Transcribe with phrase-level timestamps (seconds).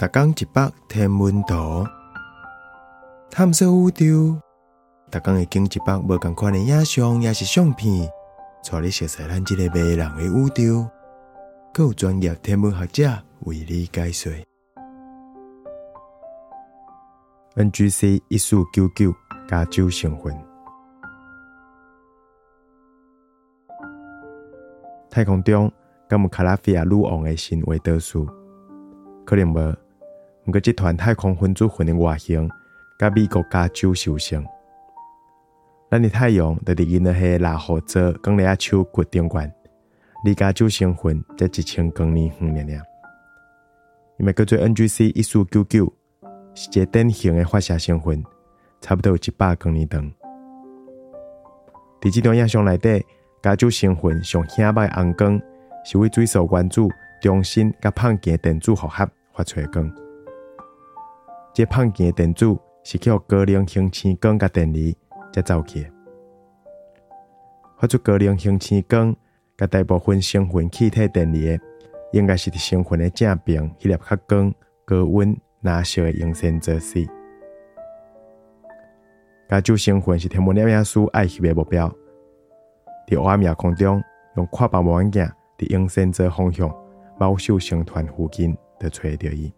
[0.00, 1.86] 逐工一百天文图，
[3.30, 4.40] 探索宇宙。
[5.10, 8.10] 逐工会经一百无共款的影像，也是相片，
[8.64, 10.88] 带你熟悉咱这个迷人的宇宙。
[11.74, 13.10] 更有专业天文学者
[13.40, 14.32] 为你解说。
[17.56, 19.14] NGC 一四九九
[19.46, 20.34] 加州成分，
[25.10, 25.70] 太空中
[26.08, 28.18] 敢有卡拉菲亚女王的神话故事？
[29.26, 29.76] 可能无。
[30.46, 32.48] 毋过，这团太空分子群的外形，
[32.98, 34.44] 甲美国加州受成。
[35.90, 39.52] 咱的太阳在伫因的迄个蓝河座光日啊手骨中间，
[40.24, 42.86] 离加州成分才一千光年远尔尔。
[44.18, 45.92] 因为叫做 NGC 一四九九，
[46.54, 48.24] 是一个典型的发射成分，
[48.80, 50.10] 差不多有一百光年长。
[52.00, 53.04] 伫这段影像内底，
[53.42, 55.40] 加州成分上显白红光，
[55.84, 56.80] 是为水素原子
[57.20, 59.90] 中心甲胖健电子复合发出的光。
[61.52, 64.96] 这胖健的电子是靠高能氢氢光甲电离
[65.32, 65.86] 才走起，
[67.78, 69.14] 发出高能氢氢光
[69.58, 71.60] 甲大部分成分气体电离的，
[72.12, 77.06] 应该是伫成分的正边迄粒较光、高温、燃烧的阳线做势。
[79.48, 81.92] 加州成分是天文摄影师爱翕的目标，
[83.08, 84.00] 伫暗夜空中
[84.36, 86.72] 用看望远镜伫阳线做方向，
[87.18, 89.52] 猫秀星团附近就找到伊。